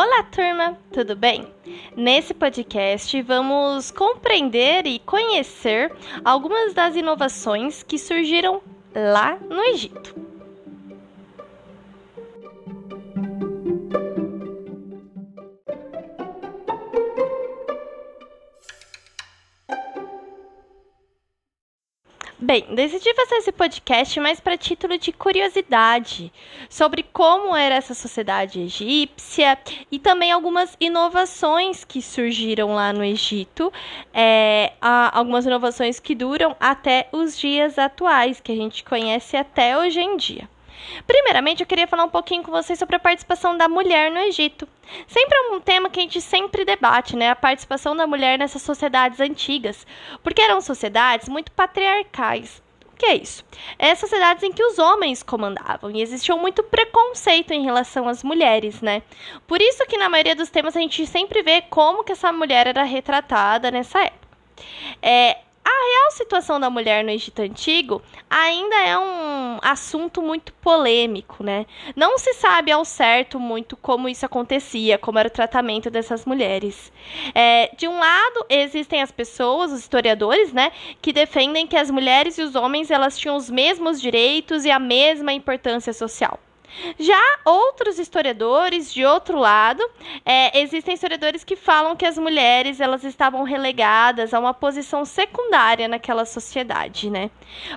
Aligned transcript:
Olá, 0.00 0.22
turma, 0.22 0.78
tudo 0.92 1.16
bem? 1.16 1.52
Nesse 1.96 2.32
podcast 2.32 3.20
vamos 3.20 3.90
compreender 3.90 4.86
e 4.86 5.00
conhecer 5.00 5.92
algumas 6.24 6.72
das 6.72 6.94
inovações 6.94 7.82
que 7.82 7.98
surgiram 7.98 8.62
lá 8.94 9.36
no 9.50 9.60
Egito. 9.60 10.27
Bem, 22.48 22.64
decidi 22.74 23.12
fazer 23.12 23.34
esse 23.34 23.52
podcast 23.52 24.18
mais 24.20 24.40
para 24.40 24.56
título 24.56 24.96
de 24.96 25.12
curiosidade 25.12 26.32
sobre 26.70 27.02
como 27.02 27.54
era 27.54 27.74
essa 27.74 27.92
sociedade 27.92 28.58
egípcia 28.58 29.58
e 29.92 29.98
também 29.98 30.32
algumas 30.32 30.74
inovações 30.80 31.84
que 31.84 32.00
surgiram 32.00 32.74
lá 32.74 32.90
no 32.90 33.04
Egito, 33.04 33.70
é, 34.14 34.72
algumas 34.80 35.44
inovações 35.44 36.00
que 36.00 36.14
duram 36.14 36.56
até 36.58 37.10
os 37.12 37.38
dias 37.38 37.78
atuais, 37.78 38.40
que 38.40 38.50
a 38.50 38.56
gente 38.56 38.82
conhece 38.82 39.36
até 39.36 39.76
hoje 39.76 40.00
em 40.00 40.16
dia. 40.16 40.48
Primeiramente, 41.06 41.60
eu 41.60 41.66
queria 41.66 41.86
falar 41.86 42.04
um 42.04 42.10
pouquinho 42.10 42.42
com 42.42 42.50
vocês 42.50 42.78
sobre 42.78 42.96
a 42.96 43.00
participação 43.00 43.56
da 43.56 43.68
mulher 43.68 44.10
no 44.10 44.18
Egito. 44.18 44.68
Sempre 45.06 45.36
é 45.36 45.40
um 45.52 45.60
tema 45.60 45.90
que 45.90 46.00
a 46.00 46.02
gente 46.02 46.20
sempre 46.20 46.64
debate, 46.64 47.16
né? 47.16 47.30
A 47.30 47.36
participação 47.36 47.96
da 47.96 48.06
mulher 48.06 48.38
nessas 48.38 48.62
sociedades 48.62 49.20
antigas, 49.20 49.86
porque 50.22 50.40
eram 50.42 50.60
sociedades 50.60 51.28
muito 51.28 51.52
patriarcais. 51.52 52.62
O 52.92 52.96
que 52.98 53.06
é 53.06 53.14
isso? 53.14 53.44
É 53.78 53.94
sociedades 53.94 54.42
em 54.42 54.52
que 54.52 54.64
os 54.64 54.78
homens 54.78 55.22
comandavam 55.22 55.90
e 55.90 56.02
existia 56.02 56.34
muito 56.36 56.64
preconceito 56.64 57.52
em 57.52 57.62
relação 57.62 58.08
às 58.08 58.24
mulheres, 58.24 58.80
né? 58.80 59.02
Por 59.46 59.62
isso 59.62 59.86
que 59.86 59.96
na 59.96 60.08
maioria 60.08 60.34
dos 60.34 60.50
temas 60.50 60.76
a 60.76 60.80
gente 60.80 61.06
sempre 61.06 61.42
vê 61.42 61.62
como 61.62 62.02
que 62.02 62.12
essa 62.12 62.32
mulher 62.32 62.66
era 62.66 62.82
retratada 62.82 63.70
nessa 63.70 64.00
época. 64.00 64.28
É, 65.00 65.38
a 65.68 66.00
real 66.00 66.10
situação 66.12 66.58
da 66.58 66.70
mulher 66.70 67.04
no 67.04 67.10
Egito 67.10 67.42
Antigo 67.42 68.02
ainda 68.28 68.76
é 68.76 68.98
um 68.98 69.58
assunto 69.62 70.22
muito 70.22 70.52
polêmico, 70.54 71.44
né? 71.44 71.66
Não 71.94 72.16
se 72.18 72.32
sabe 72.34 72.72
ao 72.72 72.84
certo 72.84 73.38
muito 73.38 73.76
como 73.76 74.08
isso 74.08 74.24
acontecia, 74.24 74.98
como 74.98 75.18
era 75.18 75.28
o 75.28 75.32
tratamento 75.32 75.90
dessas 75.90 76.24
mulheres. 76.24 76.92
É, 77.34 77.70
de 77.76 77.86
um 77.86 77.98
lado, 77.98 78.46
existem 78.48 79.02
as 79.02 79.10
pessoas, 79.10 79.72
os 79.72 79.80
historiadores, 79.80 80.52
né, 80.52 80.72
que 81.02 81.12
defendem 81.12 81.66
que 81.66 81.76
as 81.76 81.90
mulheres 81.90 82.38
e 82.38 82.42
os 82.42 82.54
homens 82.54 82.90
elas 82.90 83.18
tinham 83.18 83.36
os 83.36 83.50
mesmos 83.50 84.00
direitos 84.00 84.64
e 84.64 84.70
a 84.70 84.78
mesma 84.78 85.32
importância 85.32 85.92
social. 85.92 86.38
Já 86.98 87.20
outros 87.44 87.98
historiadores, 87.98 88.92
de 88.92 89.04
outro 89.04 89.38
lado, 89.38 89.82
é, 90.24 90.60
existem 90.60 90.94
historiadores 90.94 91.44
que 91.44 91.56
falam 91.56 91.96
que 91.96 92.06
as 92.06 92.18
mulheres 92.18 92.80
elas 92.80 93.04
estavam 93.04 93.42
relegadas 93.42 94.32
a 94.32 94.38
uma 94.38 94.54
posição 94.54 95.04
secundária 95.04 95.88
naquela 95.88 96.24
sociedade, 96.24 97.10
né? 97.10 97.30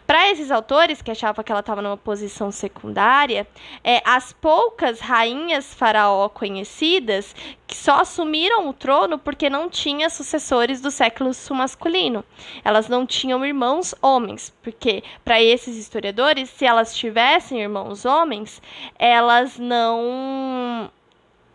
Para 0.06 0.30
esses 0.30 0.52
autores 0.52 1.02
que 1.02 1.12
achavam 1.12 1.44
que 1.44 1.52
ela 1.52 1.62
estava 1.62 1.82
numa 1.82 1.98
posição 1.98 2.52
secundária, 2.52 3.48
é, 3.84 4.02
as 4.06 4.34
poucas 4.34 5.00
rainhas 5.00 5.74
faraó 5.74 6.30
conhecidas 6.30 7.36
que 7.72 7.78
só 7.78 8.02
assumiram 8.02 8.68
o 8.68 8.74
trono 8.74 9.18
porque 9.18 9.50
não 9.50 9.70
tinha 9.70 10.10
sucessores 10.10 10.82
do 10.82 10.92
século 10.92 11.32
masculino. 11.52 12.24
Elas 12.66 12.90
não 12.90 13.06
tinham 13.06 13.46
irmãos 13.46 13.96
homens, 14.02 14.54
porque 14.62 15.02
para 15.24 15.42
esses 15.42 15.78
historiadores, 15.78 16.50
se 16.50 16.66
elas 16.66 16.94
tivessem 16.94 17.62
irmãos 17.62 18.04
homens, 18.04 18.62
elas 18.98 19.58
não 19.58 20.92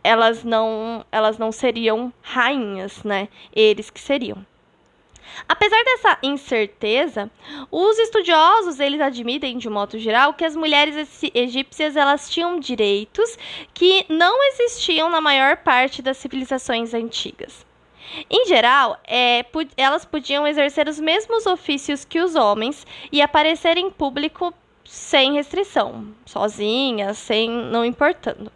elas 0.02 0.44
não 0.44 1.04
elas 1.10 1.38
não 1.38 1.50
seriam 1.50 2.12
rainhas, 2.22 3.02
né? 3.02 3.28
Eles 3.52 3.90
que 3.90 4.00
seriam. 4.00 4.44
Apesar 5.48 5.82
dessa 5.84 6.18
incerteza, 6.22 7.30
os 7.70 7.98
estudiosos 7.98 8.80
eles 8.80 9.00
admitem 9.00 9.58
de 9.58 9.68
modo 9.68 9.98
geral 9.98 10.34
que 10.34 10.44
as 10.44 10.56
mulheres 10.56 11.22
egípcias 11.34 11.96
elas 11.96 12.30
tinham 12.30 12.58
direitos 12.58 13.36
que 13.74 14.06
não 14.08 14.42
existiam 14.44 15.10
na 15.10 15.20
maior 15.20 15.58
parte 15.58 16.00
das 16.00 16.16
civilizações 16.16 16.94
antigas. 16.94 17.66
Em 18.30 18.46
geral, 18.46 18.98
é, 19.04 19.44
elas 19.76 20.04
podiam 20.04 20.46
exercer 20.46 20.88
os 20.88 21.00
mesmos 21.00 21.44
ofícios 21.44 22.04
que 22.04 22.20
os 22.20 22.36
homens 22.36 22.86
e 23.10 23.20
aparecer 23.20 23.76
em 23.76 23.90
público 23.90 24.54
sem 24.86 25.34
restrição, 25.34 26.08
sozinhas, 26.24 27.18
sem 27.18 27.50
não 27.50 27.84
importando. 27.84 28.50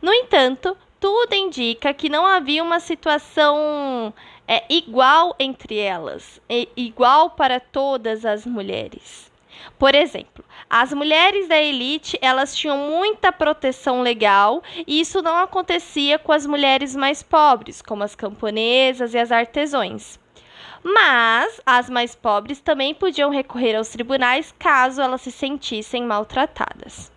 No 0.00 0.12
entanto, 0.12 0.76
tudo 1.00 1.34
indica 1.34 1.92
que 1.92 2.08
não 2.08 2.26
havia 2.26 2.62
uma 2.62 2.78
situação 2.78 4.14
é, 4.46 4.64
igual 4.68 5.34
entre 5.38 5.78
elas, 5.78 6.40
igual 6.76 7.30
para 7.30 7.58
todas 7.58 8.24
as 8.24 8.46
mulheres. 8.46 9.30
Por 9.78 9.94
exemplo, 9.94 10.44
as 10.68 10.92
mulheres 10.92 11.48
da 11.48 11.60
elite, 11.60 12.18
elas 12.20 12.54
tinham 12.54 12.78
muita 12.78 13.32
proteção 13.32 14.02
legal, 14.02 14.62
e 14.86 15.00
isso 15.00 15.20
não 15.22 15.36
acontecia 15.36 16.18
com 16.18 16.32
as 16.32 16.46
mulheres 16.46 16.96
mais 16.96 17.22
pobres, 17.22 17.82
como 17.82 18.02
as 18.02 18.14
camponesas 18.14 19.14
e 19.14 19.18
as 19.18 19.30
artesãs. 19.30 20.18
Mas 20.82 21.60
as 21.66 21.88
mais 21.88 22.14
pobres 22.14 22.60
também 22.60 22.94
podiam 22.94 23.30
recorrer 23.30 23.76
aos 23.76 23.88
tribunais 23.88 24.52
caso 24.58 25.00
elas 25.00 25.20
se 25.20 25.30
sentissem 25.30 26.04
maltratadas. 26.04 27.11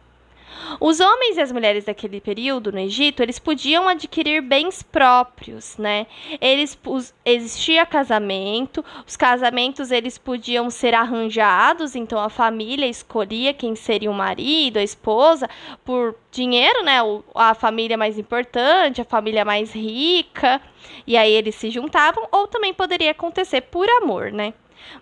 Os 0.79 0.99
homens 0.99 1.37
e 1.37 1.41
as 1.41 1.51
mulheres 1.51 1.85
daquele 1.85 2.19
período 2.19 2.71
no 2.71 2.79
Egito, 2.79 3.21
eles 3.21 3.39
podiam 3.39 3.87
adquirir 3.87 4.41
bens 4.41 4.81
próprios, 4.81 5.77
né? 5.77 6.07
Eles 6.41 6.77
existia 7.23 7.85
casamento, 7.85 8.83
os 9.05 9.15
casamentos 9.15 9.91
eles 9.91 10.17
podiam 10.17 10.69
ser 10.69 10.93
arranjados, 10.93 11.95
então 11.95 12.19
a 12.19 12.29
família 12.29 12.87
escolhia 12.87 13.53
quem 13.53 13.75
seria 13.75 14.11
o 14.11 14.13
marido, 14.13 14.77
a 14.77 14.83
esposa, 14.83 15.49
por 15.83 16.15
dinheiro, 16.31 16.83
né? 16.83 16.99
A 17.33 17.53
família 17.53 17.97
mais 17.97 18.17
importante, 18.17 19.01
a 19.01 19.05
família 19.05 19.45
mais 19.45 19.73
rica, 19.73 20.61
e 21.05 21.17
aí 21.17 21.31
eles 21.31 21.55
se 21.55 21.69
juntavam, 21.69 22.27
ou 22.31 22.47
também 22.47 22.73
poderia 22.73 23.11
acontecer 23.11 23.61
por 23.61 23.87
amor, 24.01 24.31
né? 24.31 24.53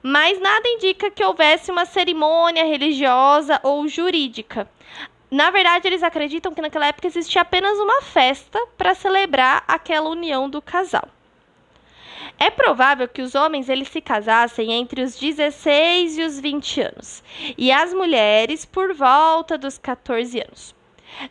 Mas 0.02 0.40
nada 0.40 0.68
indica 0.68 1.12
que 1.12 1.24
houvesse 1.24 1.70
uma 1.70 1.86
cerimônia 1.86 2.64
religiosa 2.64 3.60
ou 3.64 3.88
jurídica. 3.88 4.70
Na 5.34 5.50
verdade, 5.50 5.88
eles 5.88 6.04
acreditam 6.04 6.54
que 6.54 6.62
naquela 6.62 6.86
época 6.86 7.08
existia 7.08 7.42
apenas 7.42 7.80
uma 7.80 8.04
festa 8.04 8.64
para 8.78 8.94
celebrar 8.94 9.64
aquela 9.68 10.08
união 10.08 10.48
do 10.48 10.62
casal. 10.62 11.10
É 12.38 12.52
provável 12.52 13.08
que 13.08 13.24
os 13.24 13.34
homens 13.34 13.68
eles 13.68 13.88
se 13.88 14.00
casassem 14.00 14.72
entre 14.72 15.02
os 15.02 15.18
16 15.18 16.20
e 16.20 16.22
os 16.22 16.40
20 16.40 16.82
anos, 16.82 17.24
e 17.58 17.72
as 17.72 17.92
mulheres 17.96 18.64
por 18.64 18.94
volta 18.94 19.58
dos 19.58 19.80
14 19.80 20.40
anos. 20.40 20.76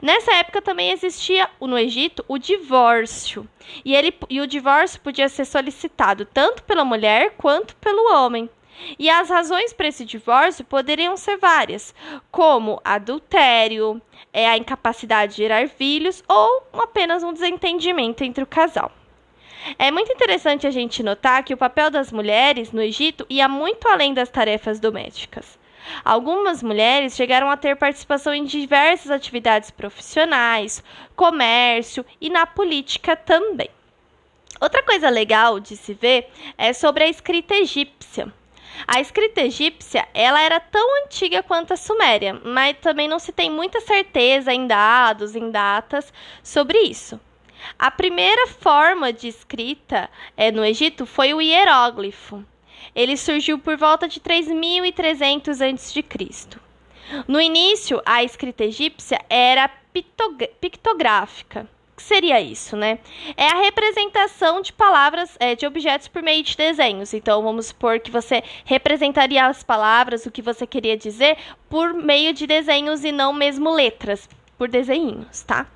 Nessa 0.01 0.35
época 0.35 0.61
também 0.61 0.91
existia 0.91 1.49
no 1.61 1.79
Egito 1.79 2.25
o 2.27 2.39
divórcio, 2.39 3.49
e, 3.85 3.95
ele, 3.95 4.13
e 4.29 4.41
o 4.41 4.49
divórcio 4.49 5.01
podia 5.01 5.29
ser 5.29 5.45
solicitado 5.45 6.25
tanto 6.25 6.65
pela 6.65 6.85
mulher 6.85 7.35
quanto 7.37 7.77
pelo 7.77 8.13
homem. 8.13 8.51
E 8.99 9.09
as 9.09 9.29
razões 9.29 9.73
para 9.73 9.89
esse 9.89 10.05
divórcio 10.05 10.65
poderiam 10.65 11.17
ser 11.17 11.37
várias, 11.37 11.95
como 12.31 12.81
adultério, 12.85 14.01
é, 14.33 14.49
a 14.49 14.57
incapacidade 14.57 15.33
de 15.33 15.39
gerar 15.39 15.69
filhos 15.69 16.23
ou 16.29 16.67
apenas 16.75 17.23
um 17.23 17.33
desentendimento 17.33 18.25
entre 18.25 18.43
o 18.43 18.47
casal. 18.47 18.91
É 19.79 19.91
muito 19.91 20.13
interessante 20.13 20.67
a 20.67 20.71
gente 20.71 21.03
notar 21.03 21.45
que 21.45 21.55
o 21.55 21.57
papel 21.57 21.91
das 21.91 22.11
mulheres 22.11 22.73
no 22.73 22.83
Egito 22.83 23.25
ia 23.31 23.49
muito 23.49 23.87
além 23.87 24.13
das 24.13 24.29
tarefas 24.29 24.81
domésticas. 24.81 25.59
Algumas 26.05 26.63
mulheres 26.63 27.15
chegaram 27.15 27.51
a 27.51 27.57
ter 27.57 27.77
participação 27.77 28.35
em 28.35 28.45
diversas 28.45 29.11
atividades 29.11 29.71
profissionais, 29.71 30.83
comércio 31.15 32.05
e 32.21 32.31
na 32.31 32.47
política 32.47 33.17
também. 33.17 33.69
Outra 34.61 34.83
coisa 34.83 35.09
legal 35.09 35.59
de 35.59 35.77
se 35.77 35.93
ver 35.93 36.29
é 36.57 36.73
sobre 36.73 37.05
a 37.05 37.09
escrita 37.09 37.55
egípcia. 37.55 38.33
A 38.87 39.01
escrita 39.01 39.41
egípcia, 39.43 40.09
ela 40.15 40.41
era 40.41 40.59
tão 40.59 41.05
antiga 41.05 41.43
quanto 41.43 41.73
a 41.73 41.77
suméria, 41.77 42.41
mas 42.45 42.77
também 42.79 43.09
não 43.09 43.19
se 43.19 43.33
tem 43.33 43.51
muita 43.51 43.81
certeza 43.81 44.53
em 44.53 44.67
dados, 44.67 45.35
em 45.37 45.51
datas 45.51 46.13
sobre 46.43 46.79
isso. 46.79 47.21
A 47.79 47.91
primeira 47.91 48.49
forma 48.49 49.13
de 49.13 49.29
escrita 49.29 50.11
é, 50.37 50.51
no 50.51 50.65
Egito 50.65 51.07
foi 51.07 51.33
o 51.33 51.41
hieróglifo. 51.41 52.45
Ele 52.95 53.17
surgiu 53.17 53.59
por 53.59 53.77
volta 53.77 54.09
de 54.09 54.19
3300 54.21 55.61
a.C. 55.61 56.05
No 57.29 57.41
início, 57.41 58.03
a 58.05 58.25
escrita 58.25 58.65
egípcia 58.65 59.21
era 59.29 59.71
pictográfica 60.61 61.69
que 62.03 62.09
seria 62.09 62.41
isso, 62.41 62.77
né? 62.77 62.99
É 63.37 63.47
a 63.47 63.61
representação 63.61 64.61
de 64.61 64.73
palavras, 64.73 65.37
é, 65.39 65.55
de 65.55 65.65
objetos 65.65 66.09
por 66.09 66.21
meio 66.21 66.43
de 66.43 66.57
desenhos. 66.57 67.15
Então, 67.15 67.43
vamos 67.43 67.67
supor 67.67 68.01
que 68.01 68.11
você 68.11 68.43
representaria 68.65 69.47
as 69.47 69.63
palavras, 69.63 70.27
o 70.27 70.31
que 70.31 70.43
você 70.43 70.67
queria 70.67 70.97
dizer, 70.97 71.39
por 71.71 71.95
meio 71.95 72.35
de 72.35 72.47
desenhos 72.47 73.05
e 73.05 73.13
não 73.13 73.33
mesmo 73.33 73.71
letras, 73.71 74.29
por 74.59 74.69
desenhinhos, 74.69 75.43
tá? 75.43 75.67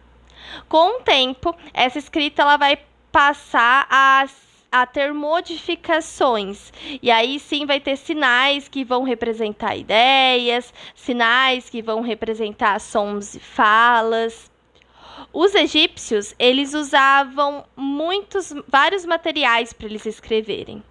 Com 0.69 0.99
o 0.99 1.03
tempo, 1.03 1.55
essa 1.73 1.99
escrita 1.99 2.43
ela 2.43 2.57
vai 2.57 2.79
passar 3.13 3.87
a 3.89 4.27
a 4.73 4.85
ter 4.85 5.15
modificações. 5.15 6.71
E 7.01 7.11
aí 7.11 7.39
sim 7.39 7.65
vai 7.65 7.81
ter 7.81 7.97
sinais 7.97 8.69
que 8.69 8.85
vão 8.85 9.05
representar 9.05 9.75
ideias, 9.75 10.75
sinais 10.95 11.71
que 11.71 11.81
vão 11.81 12.03
representar 12.03 12.79
sons 12.81 13.37
e 13.37 13.41
falas. 13.41 14.51
Os 15.33 15.55
egípcios, 15.55 16.35
eles 16.39 16.75
usavam 16.75 17.65
muitos, 17.77 18.53
vários 18.69 19.05
materiais 19.05 19.73
para 19.73 19.87
eles 19.87 20.07
escreverem. 20.07 20.83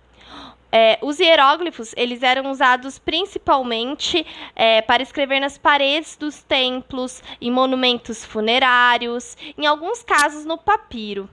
É, 0.72 1.00
os 1.02 1.20
hieróglifos 1.20 1.94
eles 1.96 2.22
eram 2.22 2.52
usados 2.52 3.00
principalmente 3.00 4.26
é, 4.54 4.82
para 4.82 5.02
escrever 5.02 5.40
nas 5.40 5.58
paredes 5.58 6.18
dos 6.18 6.44
templos, 6.44 7.24
em 7.40 7.50
monumentos 7.50 8.26
funerários, 8.26 9.38
em 9.58 9.66
alguns 9.66 10.04
casos 10.04 10.44
no 10.44 10.58
papiro. 10.58 11.30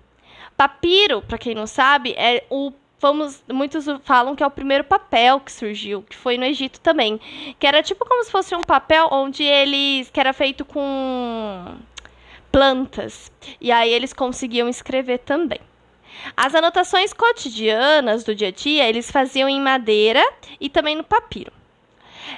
Papiro, 0.57 1.23
para 1.23 1.39
quem 1.39 1.57
não 1.57 1.67
sabe, 1.67 2.13
é 2.13 2.45
o 2.49 2.73
vamos, 3.01 3.43
muitos 3.53 3.85
falam 4.05 4.37
que 4.37 4.45
é 4.45 4.47
o 4.47 4.51
primeiro 4.51 4.85
papel 4.85 5.41
que 5.41 5.51
surgiu, 5.51 6.03
que 6.03 6.15
foi 6.15 6.39
no 6.39 6.45
Egito 6.45 6.81
também, 6.81 7.19
que 7.59 7.67
era 7.67 7.83
tipo 7.83 8.07
como 8.07 8.23
se 8.23 8.31
fosse 8.31 8.55
um 8.55 8.61
papel 8.61 9.09
onde 9.11 9.43
eles 9.43 10.09
que 10.09 10.21
era 10.21 10.33
feito 10.33 10.65
com 10.65 11.77
plantas. 12.53 13.33
E 13.61 13.73
aí 13.73 13.91
eles 13.91 14.13
conseguiam 14.13 14.69
escrever 14.69 15.19
também. 15.19 15.61
As 16.37 16.55
anotações 16.55 17.13
cotidianas 17.13 18.23
do 18.23 18.35
dia 18.35 18.49
a 18.49 18.53
dia, 18.53 18.89
eles 18.89 19.11
faziam 19.11 19.49
em 19.49 19.61
madeira 19.61 20.23
e 20.61 20.69
também 20.69 20.95
no 20.95 21.03
papiro. 21.03 21.53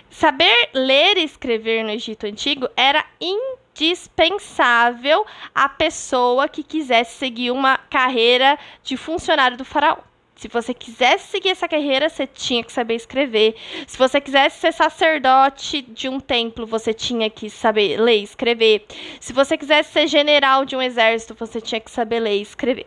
Saber 0.09 0.71
ler 0.73 1.19
e 1.19 1.25
escrever 1.25 1.83
no 1.83 1.91
Egito 1.91 2.27
Antigo 2.27 2.69
era 2.77 3.05
indispensável 3.21 5.27
à 5.55 5.69
pessoa 5.69 6.49
que 6.49 6.63
quisesse 6.63 7.19
seguir 7.19 7.51
uma 7.51 7.77
carreira 7.77 8.59
de 8.83 8.97
funcionário 8.97 9.57
do 9.57 9.65
faraó. 9.65 9.99
Se 10.37 10.49
você 10.49 10.75
quisesse 10.75 11.29
seguir 11.29 11.51
essa 11.51 11.69
carreira, 11.69 12.09
você 12.09 12.27
tinha 12.27 12.63
que 12.63 12.73
saber 12.73 12.97
escrever. 12.97 13.55
Se 13.87 13.97
você 13.97 14.21
quisesse 14.21 14.61
ser 14.61 14.73
sacerdote 14.73 15.83
de 15.83 16.09
um 16.09 16.19
templo, 16.19 16.67
você 16.67 16.93
tinha 16.93 17.31
que 17.31 17.49
saber 17.49 18.01
ler 18.01 18.19
e 18.19 18.25
escrever. 18.25 18.85
Se 19.21 19.33
você 19.33 19.57
quisesse 19.57 19.93
ser 19.93 20.07
general 20.09 20.65
de 20.65 20.75
um 20.77 20.83
exército, 20.83 21.35
você 21.35 21.61
tinha 21.61 21.81
que 21.81 21.91
saber 21.91 22.21
ler 22.21 22.37
e 22.37 22.43
escrever. 22.43 22.87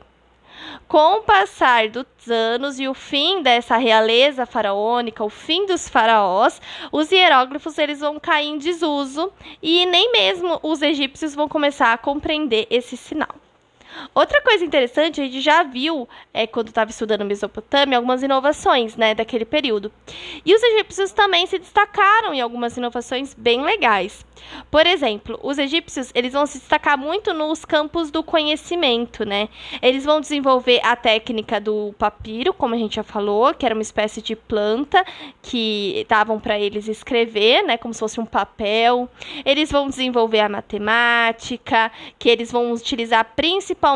Com 0.87 1.17
o 1.17 1.23
passar 1.23 1.89
dos 1.89 2.05
anos 2.29 2.79
e 2.79 2.87
o 2.87 2.93
fim 2.93 3.41
dessa 3.41 3.77
realeza 3.77 4.45
faraônica, 4.45 5.23
o 5.23 5.29
fim 5.29 5.65
dos 5.65 5.87
faraós, 5.87 6.61
os 6.91 7.11
hieróglifos 7.11 7.77
eles 7.77 7.99
vão 7.99 8.19
cair 8.19 8.47
em 8.47 8.57
desuso 8.57 9.31
e 9.61 9.85
nem 9.85 10.11
mesmo 10.11 10.59
os 10.63 10.81
egípcios 10.81 11.35
vão 11.35 11.47
começar 11.47 11.93
a 11.93 11.97
compreender 11.97 12.67
esse 12.69 12.97
sinal. 12.97 13.46
Outra 14.13 14.41
coisa 14.41 14.63
interessante, 14.63 15.21
a 15.21 15.23
gente 15.25 15.41
já 15.41 15.63
viu, 15.63 16.07
é, 16.33 16.45
quando 16.47 16.69
estava 16.69 16.91
estudando 16.91 17.25
Mesopotâmia, 17.25 17.97
algumas 17.97 18.23
inovações 18.23 18.95
né, 18.95 19.13
daquele 19.13 19.45
período. 19.45 19.91
E 20.45 20.53
os 20.53 20.61
egípcios 20.61 21.11
também 21.11 21.45
se 21.47 21.57
destacaram 21.57 22.33
em 22.33 22.41
algumas 22.41 22.77
inovações 22.77 23.33
bem 23.33 23.61
legais. 23.63 24.25
Por 24.69 24.85
exemplo, 24.85 25.39
os 25.41 25.57
egípcios 25.57 26.11
eles 26.13 26.33
vão 26.33 26.45
se 26.45 26.59
destacar 26.59 26.97
muito 26.97 27.33
nos 27.33 27.65
campos 27.65 28.11
do 28.11 28.23
conhecimento, 28.23 29.25
né? 29.25 29.49
Eles 29.81 30.05
vão 30.05 30.21
desenvolver 30.21 30.79
a 30.83 30.95
técnica 30.95 31.59
do 31.59 31.93
papiro, 31.97 32.53
como 32.53 32.75
a 32.75 32.77
gente 32.77 32.95
já 32.95 33.03
falou, 33.03 33.53
que 33.53 33.65
era 33.65 33.75
uma 33.75 33.81
espécie 33.81 34.21
de 34.21 34.35
planta 34.35 35.03
que 35.41 36.05
davam 36.07 36.39
para 36.39 36.59
eles 36.59 36.87
escrever, 36.87 37.63
né, 37.63 37.77
como 37.77 37.93
se 37.93 37.99
fosse 37.99 38.19
um 38.19 38.25
papel. 38.25 39.09
Eles 39.43 39.71
vão 39.71 39.89
desenvolver 39.89 40.41
a 40.41 40.49
matemática, 40.49 41.91
que 42.19 42.29
eles 42.29 42.51
vão 42.51 42.71
utilizar 42.71 43.33
principalmente 43.35 43.86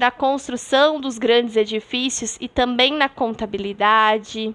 na 0.00 0.10
construção 0.10 1.00
dos 1.00 1.16
grandes 1.16 1.56
edifícios 1.56 2.36
e 2.40 2.48
também 2.48 2.92
na 2.92 3.08
contabilidade. 3.08 4.54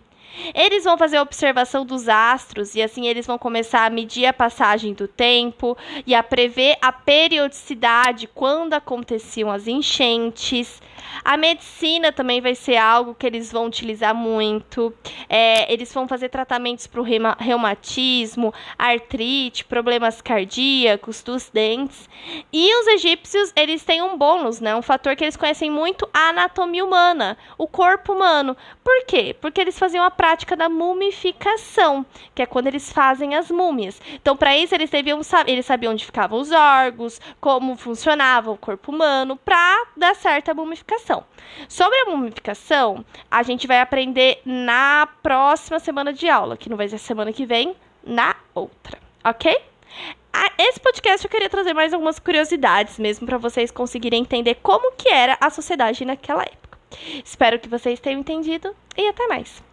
Eles 0.54 0.84
vão 0.84 0.98
fazer 0.98 1.18
a 1.18 1.22
observação 1.22 1.86
dos 1.86 2.10
astros 2.10 2.75
e 2.75 2.81
assim 2.81 3.07
eles 3.07 3.25
vão 3.25 3.38
começar 3.38 3.86
a 3.86 3.90
medir 3.90 4.25
a 4.25 4.34
passagem 4.34 4.94
do 4.94 5.07
tempo 5.07 5.78
e 6.06 6.13
a 6.13 6.22
prever 6.22 6.78
a 6.81 6.92
periodicidade 6.92 8.28
quando 8.28 8.74
aconteciam 8.74 9.51
as 9.51 9.68
enchentes. 9.68 10.81
A 11.24 11.38
medicina 11.38 12.12
também 12.12 12.42
vai 12.42 12.56
ser 12.56 12.78
algo 12.78 13.14
que 13.14 13.26
eles 13.26 13.52
vão 13.52 13.66
utilizar 13.66 14.16
muito. 14.16 14.94
É, 15.30 15.72
eles 15.72 15.94
vão 15.94 16.08
fazer 16.08 16.30
tratamentos 16.30 16.88
para 16.88 17.02
o 17.02 17.04
reumatismo, 17.04 18.54
artrite, 18.78 19.66
problemas 19.66 20.22
cardíacos, 20.22 21.22
dos 21.22 21.50
dentes. 21.50 22.10
E 22.52 22.80
os 22.80 22.88
egípcios, 22.88 23.52
eles 23.56 23.84
têm 23.84 24.02
um 24.02 24.18
bônus, 24.18 24.60
né? 24.60 24.76
Um 24.76 24.82
fator 24.82 25.16
que 25.16 25.24
eles 25.24 25.38
conhecem 25.38 25.70
muito, 25.70 26.08
a 26.14 26.30
anatomia 26.30 26.86
humana, 26.86 27.38
o 27.58 27.68
corpo 27.68 28.14
humano. 28.14 28.56
Por 28.84 29.06
quê? 29.06 29.36
Porque 29.40 29.60
eles 29.60 29.78
faziam 29.78 30.04
a 30.04 30.12
prática 30.12 30.56
da 30.56 30.70
mumificação, 30.70 32.06
que 32.34 32.42
é 32.42 32.46
quando 32.46 32.68
eles 32.68 32.92
fazem 32.92 33.36
as 33.36 33.52
múmias. 33.52 34.02
Então, 34.14 34.38
para 34.38 34.56
isso, 34.58 34.74
eles 34.74 34.90
deviam 34.90 35.22
saber, 35.24 35.52
eles 35.52 35.66
sabiam 35.66 35.94
onde 35.94 36.06
ficavam 36.06 36.40
os 36.40 36.52
órgãos, 36.52 37.20
como 37.40 37.76
funcionava 37.76 38.52
o 38.52 38.58
corpo 38.58 38.92
humano, 38.92 39.36
para 39.38 39.86
dar 39.98 40.16
certa 40.16 40.54
mumificação 40.54 40.93
mumificação. 40.94 41.24
Sobre 41.68 41.98
a 42.00 42.06
mumificação, 42.06 43.06
a 43.30 43.44
gente 43.44 43.68
vai 43.68 43.80
aprender 43.80 44.42
na 44.45 45.07
próxima 45.22 45.80
semana 45.80 46.13
de 46.13 46.30
aula, 46.30 46.57
que 46.57 46.69
não 46.69 46.78
vai 46.78 46.88
ser 46.88 46.98
semana 46.98 47.34
que 47.34 47.45
vem, 47.45 47.75
na 48.04 48.36
outra, 48.54 48.98
ok? 49.24 49.56
Esse 50.57 50.80
podcast 50.80 51.25
eu 51.25 51.31
queria 51.31 51.50
trazer 51.50 51.74
mais 51.74 51.94
algumas 51.94 52.19
curiosidades 52.19 52.98
mesmo 52.98 53.25
para 53.25 53.38
vocês 53.38 53.72
conseguirem 53.72 54.22
entender 54.22 54.56
como 54.56 54.92
que 54.94 55.10
era 55.10 55.38
a 55.40 55.50
sociedade 55.50 56.04
naquela 56.06 56.44
época. 56.44 56.78
Espero 57.24 57.60
que 57.60 57.69
vocês 57.69 58.00
tenham 58.00 58.19
entendido 58.19 58.75
e 58.98 59.07
até 59.07 59.28
mais. 59.28 59.63